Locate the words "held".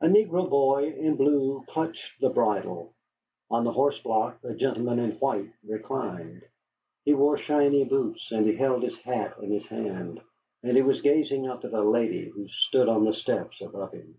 8.56-8.82